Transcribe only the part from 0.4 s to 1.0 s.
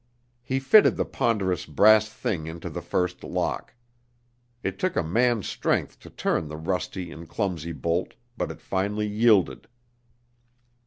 He fitted